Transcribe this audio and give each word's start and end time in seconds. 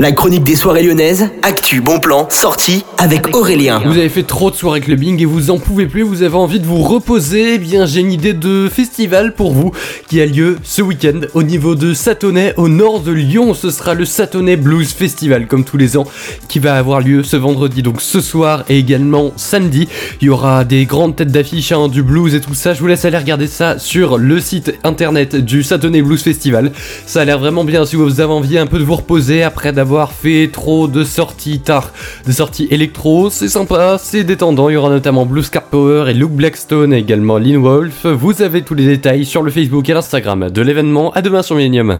La 0.00 0.12
chronique 0.12 0.44
des 0.44 0.56
soirées 0.56 0.82
lyonnaises, 0.82 1.28
actu, 1.42 1.82
bon 1.82 1.98
plan, 1.98 2.26
sortie 2.30 2.86
avec 2.96 3.36
Aurélien. 3.36 3.82
Vous 3.84 3.98
avez 3.98 4.08
fait 4.08 4.22
trop 4.22 4.50
de 4.50 4.56
soirées 4.56 4.80
clubbing 4.80 5.20
et 5.20 5.26
vous 5.26 5.50
en 5.50 5.58
pouvez 5.58 5.84
plus, 5.84 6.00
vous 6.00 6.22
avez 6.22 6.36
envie 6.36 6.58
de 6.58 6.64
vous 6.64 6.80
reposer, 6.80 7.56
eh 7.56 7.58
bien 7.58 7.84
j'ai 7.84 8.00
une 8.00 8.10
idée 8.10 8.32
de 8.32 8.70
festival 8.72 9.34
pour 9.34 9.52
vous 9.52 9.72
qui 10.08 10.22
a 10.22 10.24
lieu 10.24 10.56
ce 10.62 10.80
week-end 10.80 11.20
au 11.34 11.42
niveau 11.42 11.74
de 11.74 11.92
Satonnet 11.92 12.54
au 12.56 12.70
nord 12.70 13.00
de 13.00 13.12
Lyon. 13.12 13.52
Ce 13.52 13.70
sera 13.70 13.92
le 13.92 14.06
Satonnet 14.06 14.56
Blues 14.56 14.90
Festival 14.90 15.46
comme 15.46 15.64
tous 15.64 15.76
les 15.76 15.98
ans 15.98 16.06
qui 16.48 16.60
va 16.60 16.76
avoir 16.76 17.00
lieu 17.00 17.22
ce 17.22 17.36
vendredi, 17.36 17.82
donc 17.82 18.00
ce 18.00 18.22
soir 18.22 18.64
et 18.70 18.78
également 18.78 19.32
samedi. 19.36 19.86
Il 20.22 20.28
y 20.28 20.30
aura 20.30 20.64
des 20.64 20.86
grandes 20.86 21.16
têtes 21.16 21.30
d'affiche, 21.30 21.72
hein, 21.72 21.88
du 21.88 22.02
blues 22.02 22.34
et 22.34 22.40
tout 22.40 22.54
ça. 22.54 22.72
Je 22.72 22.80
vous 22.80 22.86
laisse 22.86 23.04
aller 23.04 23.18
regarder 23.18 23.48
ça 23.48 23.78
sur 23.78 24.16
le 24.16 24.40
site 24.40 24.72
internet 24.82 25.36
du 25.36 25.62
Satonnet 25.62 26.00
Blues 26.00 26.22
Festival. 26.22 26.72
Ça 27.04 27.20
a 27.20 27.24
l'air 27.26 27.38
vraiment 27.38 27.64
bien 27.64 27.84
si 27.84 27.96
vous 27.96 28.22
avez 28.22 28.32
envie 28.32 28.56
un 28.56 28.66
peu 28.66 28.78
de 28.78 28.84
vous 28.84 28.96
reposer 28.96 29.42
après 29.42 29.74
d'avoir 29.74 29.89
fait 29.98 30.48
trop 30.52 30.88
de 30.88 31.04
sorties 31.04 31.60
tard, 31.60 31.92
de 32.26 32.32
sorties 32.32 32.68
électro, 32.70 33.30
c'est 33.30 33.48
sympa, 33.48 33.98
c'est 33.98 34.24
détendant, 34.24 34.68
il 34.68 34.74
y 34.74 34.76
aura 34.76 34.90
notamment 34.90 35.26
Blue 35.26 35.42
Scar 35.42 35.64
Power 35.64 36.08
et 36.08 36.14
Luke 36.14 36.30
Blackstone 36.30 36.92
et 36.92 36.98
également 36.98 37.38
Lynn 37.38 37.56
Wolf. 37.56 38.06
Vous 38.06 38.42
avez 38.42 38.62
tous 38.62 38.74
les 38.74 38.86
détails 38.86 39.24
sur 39.24 39.42
le 39.42 39.50
Facebook 39.50 39.88
et 39.88 39.94
l'Instagram 39.94 40.50
de 40.50 40.62
l'événement. 40.62 41.10
À 41.12 41.22
demain 41.22 41.42
sur 41.42 41.56
Millennium. 41.56 41.88